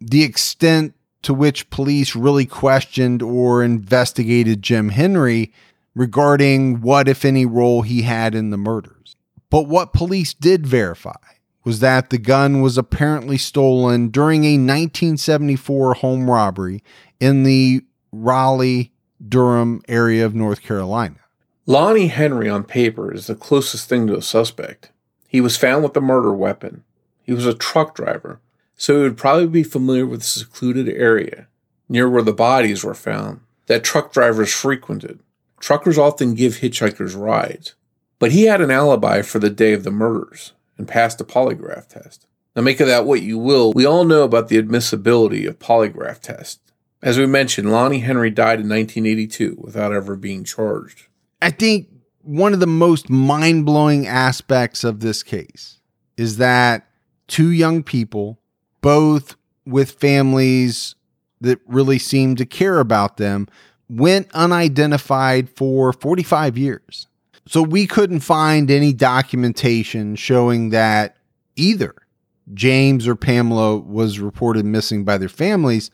[0.00, 5.52] the extent to which police really questioned or investigated Jim Henry
[5.94, 9.16] regarding what, if any, role he had in the murders.
[9.50, 11.16] But what police did verify
[11.64, 16.82] was that the gun was apparently stolen during a 1974 home robbery
[17.18, 18.92] in the Raleigh
[19.26, 21.16] Durham area of North Carolina.
[21.66, 24.90] Lonnie Henry on paper is the closest thing to a suspect.
[25.26, 26.84] He was found with a murder weapon.
[27.28, 28.40] He was a truck driver,
[28.74, 31.46] so he would probably be familiar with the secluded area
[31.86, 35.20] near where the bodies were found that truck drivers frequented.
[35.60, 37.74] Truckers often give hitchhikers rides,
[38.18, 41.88] but he had an alibi for the day of the murders and passed a polygraph
[41.88, 42.26] test.
[42.56, 43.74] Now, make of that what you will.
[43.74, 46.72] We all know about the admissibility of polygraph tests.
[47.02, 51.08] As we mentioned, Lonnie Henry died in 1982 without ever being charged.
[51.42, 51.88] I think
[52.22, 55.78] one of the most mind blowing aspects of this case
[56.16, 56.87] is that
[57.28, 58.40] two young people,
[58.80, 60.94] both with families
[61.40, 63.46] that really seemed to care about them,
[63.88, 67.06] went unidentified for 45 years.
[67.46, 71.16] So we couldn't find any documentation showing that
[71.56, 71.94] either
[72.54, 75.90] James or Pamela was reported missing by their families.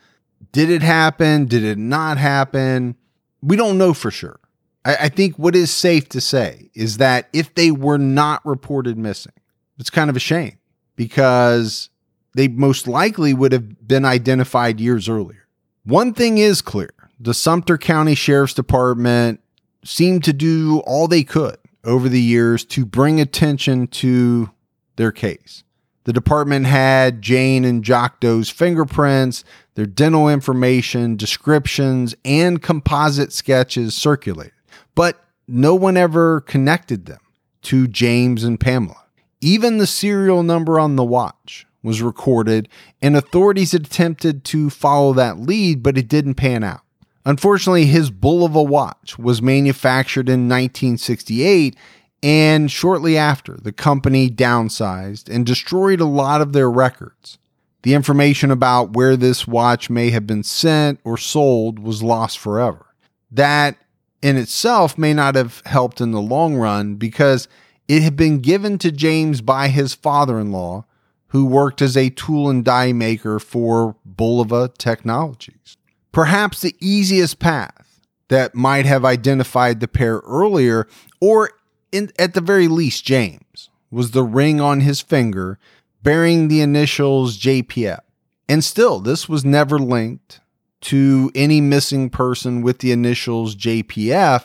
[0.52, 1.46] Did it happen?
[1.46, 2.96] Did it not happen?
[3.42, 4.40] We don't know for sure.
[4.84, 8.98] I, I, think what is safe to say is that if they were not reported
[8.98, 9.32] missing,
[9.78, 10.58] it's kind of a shame
[10.96, 11.90] because
[12.34, 15.46] they most likely would have been identified years earlier.
[15.84, 19.40] One thing is clear the Sumter County Sheriff's Department
[19.84, 24.50] seemed to do all they could over the years to bring attention to
[24.96, 25.62] their case.
[26.04, 29.42] The department had Jane and John Doe's fingerprints,
[29.74, 34.52] their dental information, descriptions, and composite sketches circulated,
[34.94, 37.20] but no one ever connected them
[37.62, 39.03] to James and Pamela.
[39.44, 42.66] Even the serial number on the watch was recorded,
[43.02, 46.80] and authorities attempted to follow that lead, but it didn't pan out.
[47.26, 51.76] Unfortunately, his Bulova watch was manufactured in 1968
[52.22, 57.36] and shortly after, the company downsized and destroyed a lot of their records.
[57.82, 62.86] The information about where this watch may have been sent or sold was lost forever.
[63.30, 63.76] That
[64.22, 67.46] in itself may not have helped in the long run because
[67.88, 70.84] it had been given to James by his father in law,
[71.28, 75.76] who worked as a tool and die maker for Bulova Technologies.
[76.12, 80.86] Perhaps the easiest path that might have identified the pair earlier,
[81.20, 81.50] or
[81.92, 85.58] in, at the very least, James, was the ring on his finger
[86.02, 88.00] bearing the initials JPF.
[88.48, 90.40] And still, this was never linked
[90.82, 94.44] to any missing person with the initials JPF.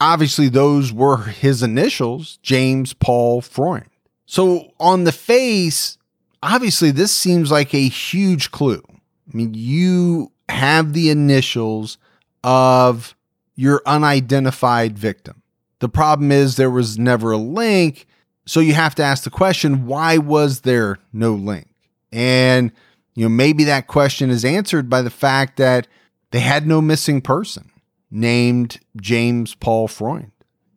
[0.00, 3.86] Obviously, those were his initials, James Paul Freund.
[4.26, 5.98] So, on the face,
[6.42, 8.82] obviously, this seems like a huge clue.
[8.88, 11.98] I mean, you have the initials
[12.42, 13.14] of
[13.54, 15.42] your unidentified victim.
[15.80, 18.06] The problem is there was never a link.
[18.46, 21.68] So you have to ask the question why was there no link?
[22.12, 22.72] And,
[23.14, 25.86] you know, maybe that question is answered by the fact that
[26.30, 27.69] they had no missing person
[28.10, 30.32] named James Paul Freund.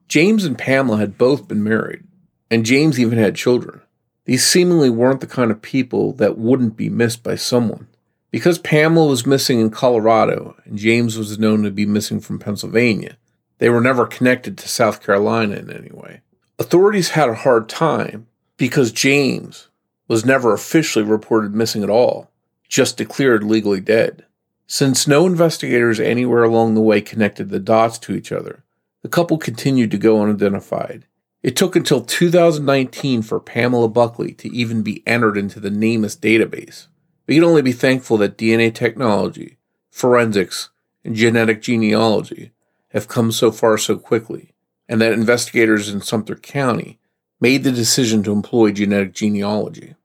[0.08, 2.04] James and Pamela had both been married,
[2.52, 3.82] and James even had children.
[4.26, 7.88] These seemingly weren't the kind of people that wouldn't be missed by someone.
[8.32, 13.18] Because Pamela was missing in Colorado and James was known to be missing from Pennsylvania,
[13.60, 16.22] they were never connected to South Carolina in any way.
[16.58, 19.70] Authorities had a hard time because James
[20.08, 22.32] was never officially reported missing at all,
[22.68, 24.26] just declared legally dead.
[24.68, 28.64] Since no investigators anywhere along the way connected the dots to each other,
[29.02, 31.06] the couple continued to go unidentified.
[31.42, 36.88] It took until 2019 for Pamela Buckley to even be entered into the NamUs database.
[37.28, 39.58] We can only be thankful that DNA technology,
[39.90, 40.70] forensics,
[41.04, 42.52] and genetic genealogy
[42.90, 44.54] have come so far so quickly,
[44.88, 47.00] and that investigators in Sumter County
[47.42, 49.96] made the decision to employ genetic genealogy.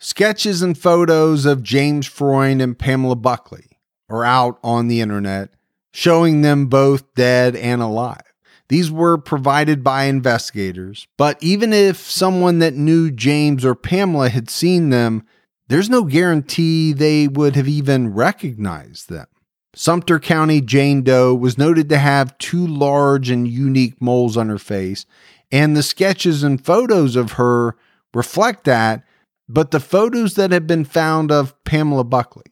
[0.00, 3.67] Sketches and photos of James Freund and Pamela Buckley
[4.08, 5.50] are out on the internet,
[5.92, 8.22] showing them both dead and alive.
[8.68, 14.50] These were provided by investigators, but even if someone that knew James or Pamela had
[14.50, 15.24] seen them,
[15.68, 19.26] there's no guarantee they would have even recognized them.
[19.74, 24.58] Sumter County Jane Doe was noted to have two large and unique moles on her
[24.58, 25.06] face,
[25.50, 27.76] and the sketches and photos of her
[28.12, 29.02] reflect that,
[29.48, 32.44] but the photos that have been found of Pamela Buckley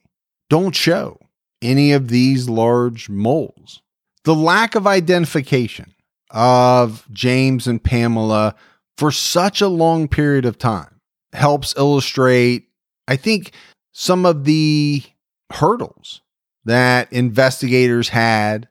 [0.49, 1.19] don't show
[1.61, 3.81] any of these large moles.
[4.23, 5.93] The lack of identification
[6.31, 8.55] of James and Pamela
[8.97, 10.99] for such a long period of time
[11.33, 12.67] helps illustrate,
[13.07, 13.51] I think,
[13.93, 15.03] some of the
[15.51, 16.21] hurdles
[16.65, 18.67] that investigators had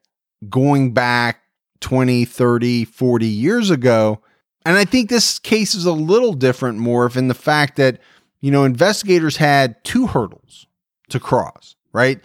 [0.49, 1.43] going back
[1.81, 4.21] 20, 30, 40 years ago.
[4.65, 8.01] And I think this case is a little different, Morph, in the fact that,
[8.41, 10.67] you know, investigators had two hurdles
[11.09, 12.21] to cross, right?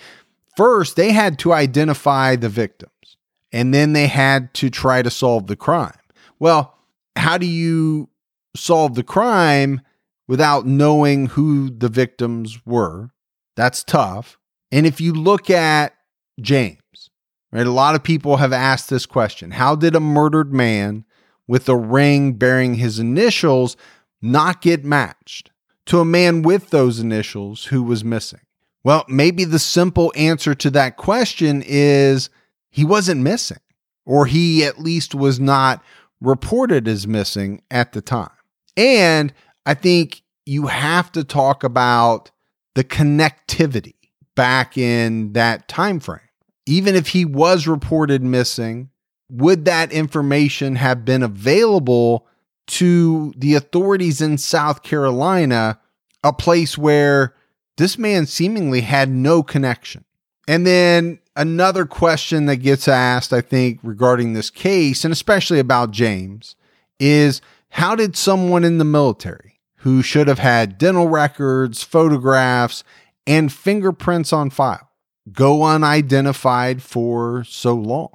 [0.62, 3.18] First, they had to identify the victims,
[3.52, 5.98] and then they had to try to solve the crime.
[6.40, 6.76] Well,
[7.16, 8.10] how do you
[8.56, 9.82] solve the crime
[10.28, 13.10] without knowing who the victims were.
[13.56, 14.38] That's tough.
[14.72, 15.94] And if you look at
[16.40, 17.10] James,
[17.52, 21.06] right, a lot of people have asked this question How did a murdered man
[21.48, 23.76] with a ring bearing his initials
[24.22, 25.52] not get matched
[25.88, 28.40] to a man with those initials who was missing?
[28.84, 32.30] Well, maybe the simple answer to that question is
[32.70, 33.60] he wasn't missing,
[34.06, 35.84] or he at least was not
[36.20, 38.32] reported as missing at the time.
[38.76, 39.34] And
[39.66, 42.32] I think you have to talk about
[42.76, 43.96] the connectivity
[44.36, 46.20] back in that time frame.
[46.66, 48.90] Even if he was reported missing,
[49.30, 52.28] would that information have been available
[52.68, 55.80] to the authorities in South Carolina,
[56.24, 57.36] a place where
[57.78, 60.06] this man seemingly had no connection?
[60.48, 65.92] And then another question that gets asked, I think, regarding this case, and especially about
[65.92, 66.56] James,
[67.00, 72.84] is how did someone in the military who should have had dental records, photographs,
[73.26, 74.90] and fingerprints on file
[75.32, 78.10] go unidentified for so long?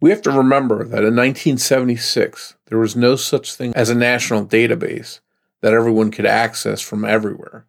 [0.00, 4.46] We have to remember that in 1976, there was no such thing as a national
[4.46, 5.20] database
[5.60, 7.66] that everyone could access from everywhere.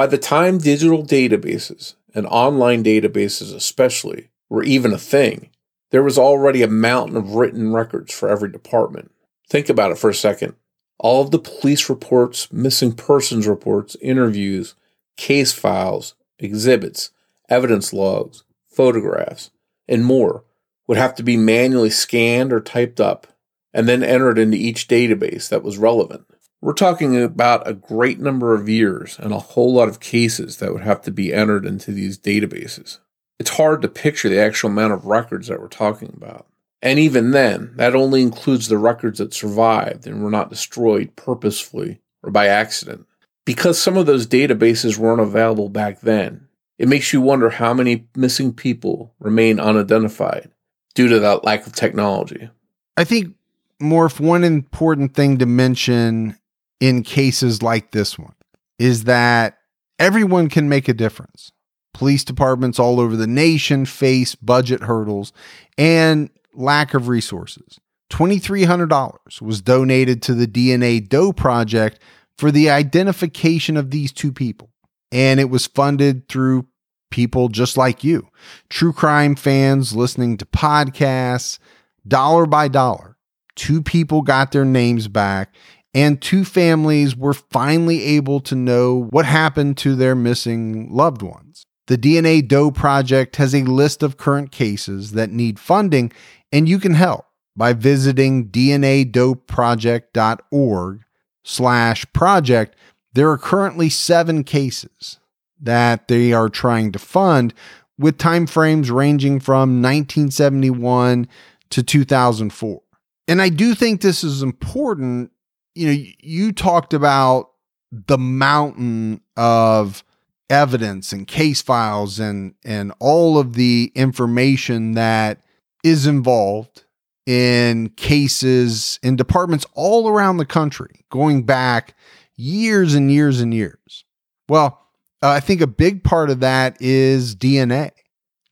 [0.00, 5.50] By the time digital databases and online databases, especially, were even a thing,
[5.90, 9.10] there was already a mountain of written records for every department.
[9.50, 10.54] Think about it for a second.
[10.98, 14.74] All of the police reports, missing persons reports, interviews,
[15.18, 17.10] case files, exhibits,
[17.50, 19.50] evidence logs, photographs,
[19.86, 20.44] and more
[20.86, 23.26] would have to be manually scanned or typed up
[23.74, 26.24] and then entered into each database that was relevant.
[26.62, 30.72] We're talking about a great number of years and a whole lot of cases that
[30.72, 32.98] would have to be entered into these databases.
[33.38, 36.46] It's hard to picture the actual amount of records that we're talking about.
[36.82, 42.00] And even then, that only includes the records that survived and were not destroyed purposefully
[42.22, 43.06] or by accident.
[43.46, 46.48] Because some of those databases weren't available back then,
[46.78, 50.50] it makes you wonder how many missing people remain unidentified
[50.94, 52.50] due to that lack of technology.
[52.96, 53.34] I think,
[53.80, 56.36] Morph, one important thing to mention
[56.80, 58.34] in cases like this one
[58.78, 59.58] is that
[59.98, 61.52] everyone can make a difference.
[61.92, 65.32] Police departments all over the nation face budget hurdles
[65.76, 67.78] and lack of resources.
[68.10, 72.00] $2,300 was donated to the DNA Doe Project
[72.36, 74.70] for the identification of these two people.
[75.12, 76.66] And it was funded through
[77.10, 78.28] people just like you,
[78.68, 81.58] true crime fans listening to podcasts,
[82.06, 83.16] dollar by dollar.
[83.56, 85.54] Two people got their names back
[85.94, 91.64] and two families were finally able to know what happened to their missing loved ones.
[91.86, 96.12] The DNA Doe Project has a list of current cases that need funding,
[96.52, 97.24] and you can help
[97.56, 101.00] by visiting dnadoeproject.org
[101.42, 102.76] slash project.
[103.12, 105.18] There are currently seven cases
[105.60, 107.52] that they are trying to fund
[107.98, 111.26] with timeframes ranging from 1971
[111.70, 112.80] to 2004.
[113.28, 115.30] And I do think this is important
[115.74, 117.50] you know, you talked about
[117.92, 120.04] the mountain of
[120.48, 125.40] evidence and case files and and all of the information that
[125.84, 126.84] is involved
[127.26, 131.94] in cases in departments all around the country going back
[132.36, 134.04] years and years and years.
[134.48, 134.80] Well,
[135.22, 137.92] uh, I think a big part of that is DNA.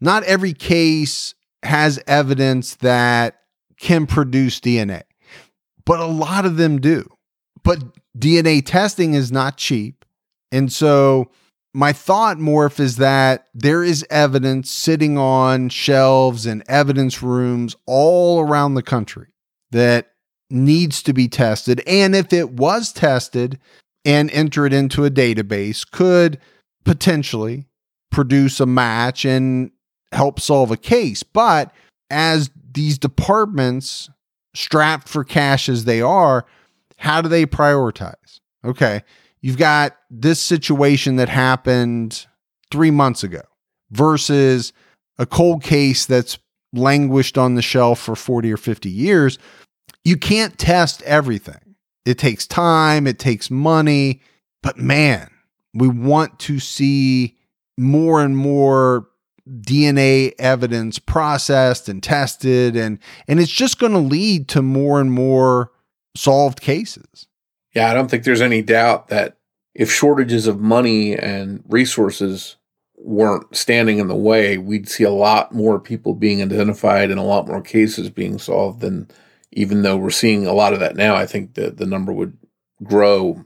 [0.00, 3.40] Not every case has evidence that
[3.78, 5.02] can produce DNA
[5.88, 7.10] but a lot of them do.
[7.64, 7.82] But
[8.16, 10.04] DNA testing is not cheap.
[10.52, 11.30] And so
[11.72, 18.40] my thought, Morph, is that there is evidence sitting on shelves and evidence rooms all
[18.40, 19.28] around the country
[19.70, 20.12] that
[20.50, 21.82] needs to be tested.
[21.86, 23.58] And if it was tested
[24.04, 26.38] and entered into a database, could
[26.84, 27.66] potentially
[28.10, 29.70] produce a match and
[30.12, 31.22] help solve a case.
[31.22, 31.72] But
[32.10, 34.10] as these departments
[34.54, 36.46] strapped for cash as they are,
[36.96, 38.40] how do they prioritize?
[38.64, 39.02] Okay,
[39.40, 42.26] you've got this situation that happened
[42.70, 43.42] three months ago
[43.90, 44.72] versus
[45.18, 46.38] a cold case that's
[46.72, 49.38] languished on the shelf for 40 or 50 years.
[50.04, 51.76] You can't test everything.
[52.04, 54.22] It takes time, it takes money,
[54.62, 55.30] but man,
[55.74, 57.36] we want to see
[57.76, 59.08] more and more
[59.62, 65.12] DNA evidence processed and tested and and it's just going to lead to more and
[65.12, 65.72] more
[66.16, 67.26] solved cases.
[67.74, 69.36] Yeah, I don't think there's any doubt that
[69.74, 72.56] if shortages of money and resources
[72.96, 77.24] weren't standing in the way, we'd see a lot more people being identified and a
[77.24, 79.08] lot more cases being solved than
[79.52, 82.36] even though we're seeing a lot of that now, I think that the number would
[82.82, 83.44] grow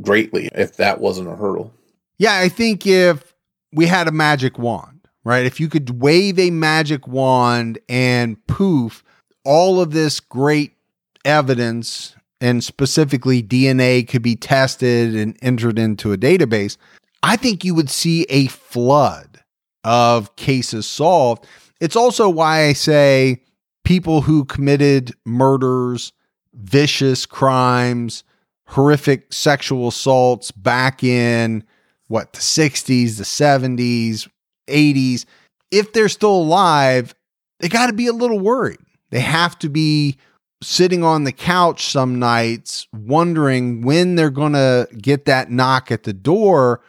[0.00, 1.72] greatly if that wasn't a hurdle.
[2.18, 3.34] Yeah, I think if
[3.72, 4.93] we had a magic wand,
[5.24, 5.46] right?
[5.46, 9.02] If you could wave a magic wand and poof,
[9.44, 10.76] all of this great
[11.24, 16.76] evidence and specifically DNA could be tested and entered into a database,
[17.22, 19.40] I think you would see a flood
[19.82, 21.46] of cases solved.
[21.80, 23.42] It's also why I say
[23.84, 26.12] people who committed murders,
[26.54, 28.24] vicious crimes,
[28.66, 31.64] horrific sexual assaults back in
[32.08, 34.28] what the 60s, the 70s,
[34.66, 35.24] 80s,
[35.70, 37.14] if they're still alive,
[37.60, 38.78] they got to be a little worried.
[39.10, 40.18] They have to be
[40.62, 46.04] sitting on the couch some nights wondering when they're going to get that knock at
[46.04, 46.80] the door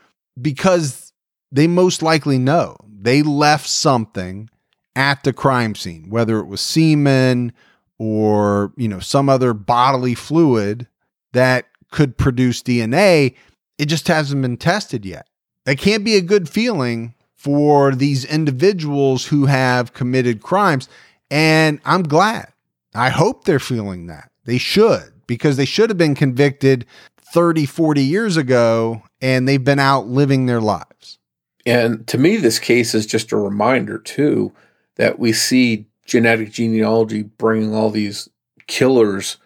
[0.41, 1.11] because
[1.51, 4.49] they most likely know they left something
[4.95, 7.53] at the crime scene, whether it was semen
[7.97, 10.87] or, you know, some other bodily fluid
[11.33, 13.35] that could produce DNA.
[13.77, 15.27] It just hasn't been tested yet.
[15.65, 17.14] It can't be a good feeling
[17.45, 20.89] for these individuals who have committed crimes.
[21.29, 22.51] And I'm glad.
[22.95, 24.31] I hope they're feeling that.
[24.45, 26.87] They should, because they should have been convicted
[27.33, 31.19] 30, 40 years ago and they've been out living their lives.
[31.67, 34.51] And to me, this case is just a reminder, too,
[34.95, 38.27] that we see genetic genealogy bringing all these
[38.65, 39.37] killers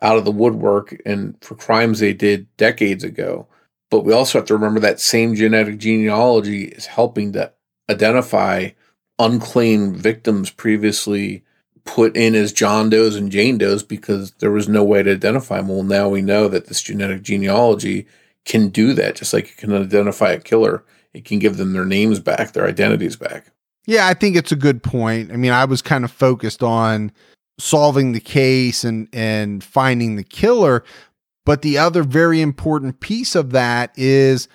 [0.00, 3.48] out of the woodwork and for crimes they did decades ago.
[3.90, 7.52] But we also have to remember that same genetic genealogy is helping to
[7.90, 8.70] identify
[9.18, 11.44] unclaimed victims previously
[11.84, 15.56] put in as John Does and Jane Does because there was no way to identify
[15.56, 15.68] them.
[15.68, 18.06] Well, now we know that this genetic genealogy
[18.44, 20.84] can do that, just like it can identify a killer.
[21.14, 23.46] It can give them their names back, their identities back.
[23.86, 25.32] Yeah, I think it's a good point.
[25.32, 27.10] I mean, I was kind of focused on
[27.58, 30.84] solving the case and and finding the killer,
[31.48, 34.48] but the other very important piece of that is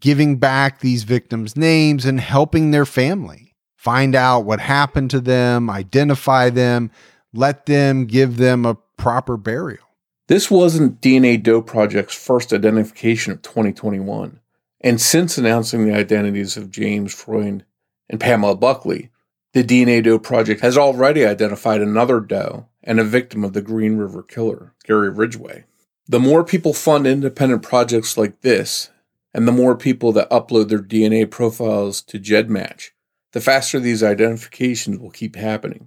[0.00, 5.68] giving back these victims' names and helping their family find out what happened to them,
[5.68, 6.90] identify them,
[7.34, 9.84] let them give them a proper burial.
[10.28, 14.40] This wasn't DNA Doe Project's first identification of 2021.
[14.80, 17.66] And since announcing the identities of James Freund
[18.08, 19.10] and Pamela Buckley,
[19.52, 23.98] the DNA Doe Project has already identified another Doe and a victim of the Green
[23.98, 25.66] River Killer, Gary Ridgway.
[26.10, 28.90] The more people fund independent projects like this,
[29.32, 32.88] and the more people that upload their DNA profiles to GEDmatch,
[33.30, 35.86] the faster these identifications will keep happening.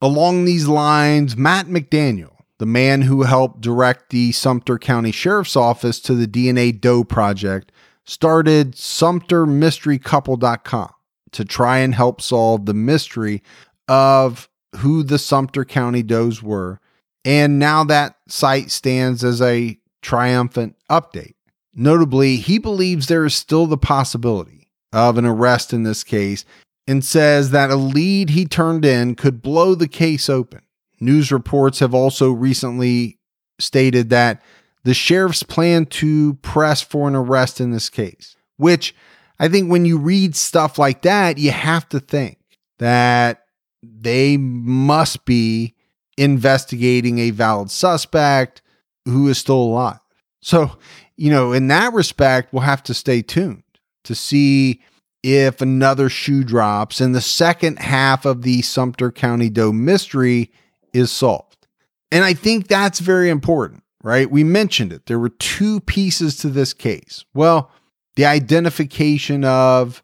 [0.00, 5.98] Along these lines, Matt McDaniel, the man who helped direct the Sumter County Sheriff's Office
[6.02, 7.72] to the DNA Doe Project,
[8.04, 10.90] started SumterMysteryCouple.com
[11.32, 13.42] to try and help solve the mystery
[13.88, 16.78] of who the Sumter County does were.
[17.24, 21.34] And now that site stands as a triumphant update.
[21.74, 26.44] Notably, he believes there is still the possibility of an arrest in this case
[26.86, 30.60] and says that a lead he turned in could blow the case open.
[31.00, 33.18] News reports have also recently
[33.58, 34.42] stated that
[34.84, 38.94] the sheriff's plan to press for an arrest in this case, which
[39.38, 42.38] I think when you read stuff like that, you have to think
[42.78, 43.44] that
[43.82, 45.74] they must be
[46.16, 48.62] investigating a valid suspect
[49.04, 49.98] who is still alive.
[50.42, 50.78] So,
[51.16, 53.62] you know, in that respect, we'll have to stay tuned
[54.04, 54.82] to see
[55.22, 60.52] if another shoe drops and the second half of the Sumter County Doe mystery
[60.92, 61.66] is solved.
[62.12, 64.30] And I think that's very important, right?
[64.30, 65.06] We mentioned it.
[65.06, 67.24] There were two pieces to this case.
[67.32, 67.70] Well,
[68.16, 70.02] the identification of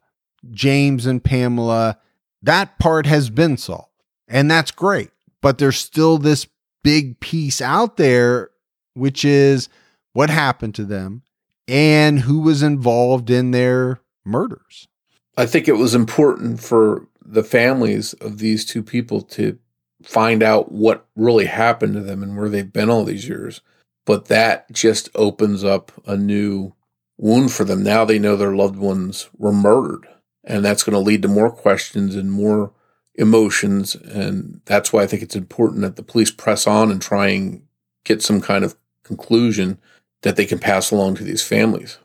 [0.51, 1.99] James and Pamela,
[2.43, 3.89] that part has been solved.
[4.27, 5.11] And that's great.
[5.43, 6.47] But there's still this
[6.83, 8.51] big piece out there,
[8.95, 9.69] which is
[10.13, 11.23] what happened to them
[11.69, 14.89] and who was involved in their murders.
[15.37, 19.59] I think it was important for the families of these two people to
[20.03, 23.61] find out what really happened to them and where they've been all these years.
[24.05, 26.75] But that just opens up a new
[27.17, 27.83] wound for them.
[27.83, 30.09] Now they know their loved ones were murdered,
[30.43, 32.73] and that's going to lead to more questions and more
[33.21, 33.95] emotions.
[33.95, 37.63] And that's why I think it's important that the police press on and try and
[38.05, 39.79] get some kind of conclusion
[40.23, 41.99] that they can pass along to these families.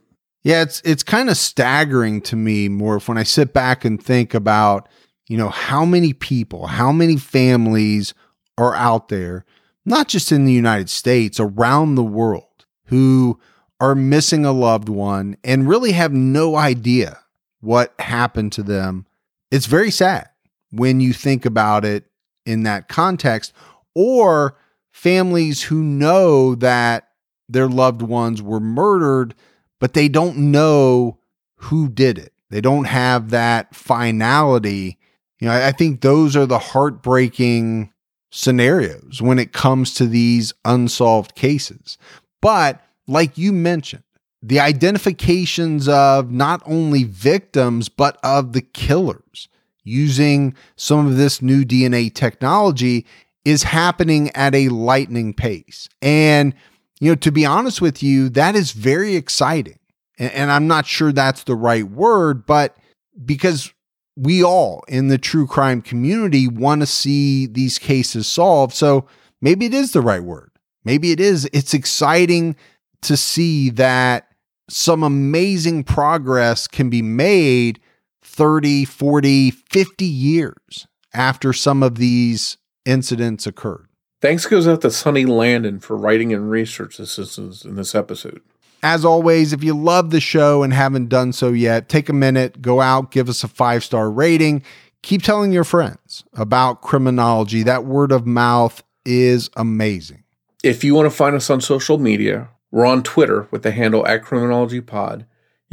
[0.44, 4.34] Yeah, it's it's kind of staggering to me more when I sit back and think
[4.34, 4.88] about,
[5.28, 8.14] you know, how many people, how many families
[8.58, 9.46] are out there,
[9.86, 13.40] not just in the United States, around the world, who
[13.80, 17.20] are missing a loved one and really have no idea
[17.62, 19.08] what happened to them.
[19.50, 20.30] It's very sad
[20.76, 22.06] when you think about it
[22.46, 23.54] in that context,
[23.96, 24.58] or
[24.92, 27.10] families who know that
[27.50, 29.36] their loved ones were murdered,
[29.80, 31.20] but they don't know
[31.58, 32.34] who did it.
[32.50, 34.98] They don't have that finality.
[35.40, 37.92] You know, I, think those are the heartbreaking
[38.32, 41.98] scenarios when it comes to these unsolved cases.
[42.42, 44.04] But like you mentioned,
[44.42, 49.48] the identifications of not only victims, but of the killers
[49.86, 53.06] using some of this new DNA technology
[53.46, 55.88] is happening at a lightning pace.
[56.02, 56.54] And,
[57.00, 59.80] you know, to be honest with you, that is very exciting.
[60.18, 62.76] And, and I'm not sure that's the right word, but
[63.24, 63.72] because
[64.18, 68.74] we all in the true crime community want to see these cases solved.
[68.74, 69.08] So
[69.42, 70.52] maybe it is the right word.
[70.84, 71.50] Maybe it is.
[71.54, 72.56] It's exciting
[73.02, 74.32] to see that
[74.70, 77.80] some amazing progress can be made
[78.26, 83.88] 30, 40, 50 years after some of these incidents occurred.
[84.22, 88.42] Thanks goes out to Sonny Landon for writing and research assistance in this episode.
[88.82, 92.62] As always, if you love the show and haven't done so yet, take a minute,
[92.62, 94.64] go out, give us a five star rating.
[95.04, 97.64] Keep telling your friends about criminology.
[97.64, 100.24] That word of mouth is amazing.
[100.64, 104.06] If you want to find us on social media, we're on Twitter with the handle
[104.08, 105.26] at Criminology Pod.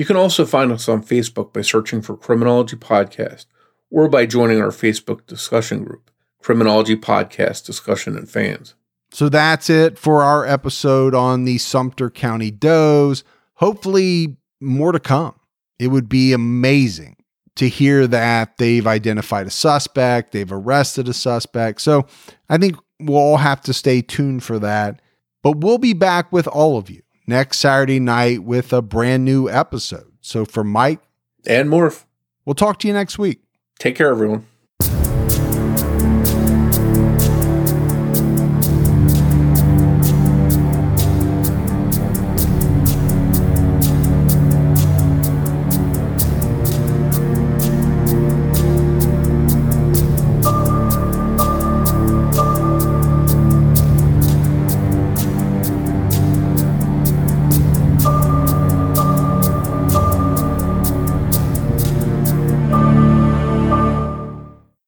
[0.03, 3.47] You can also find us on Facebook by searching for Criminology Podcast
[3.89, 6.11] or by joining our Facebook discussion group,
[6.43, 8.75] Criminology Podcast Discussion and Fans.
[9.13, 13.23] So that's it for our episode on the Sumter County Does.
[13.55, 15.37] Hopefully, more to come.
[15.79, 17.15] It would be amazing
[17.55, 21.81] to hear that they've identified a suspect, they've arrested a suspect.
[21.81, 22.07] So
[22.49, 25.01] I think we'll all have to stay tuned for that.
[25.45, 29.49] But we'll be back with all of you next Saturday night with a brand new
[29.49, 30.13] episode.
[30.21, 31.01] So for Mike
[31.47, 32.05] and Morph,
[32.45, 33.43] we'll talk to you next week.
[33.79, 34.47] Take care, everyone.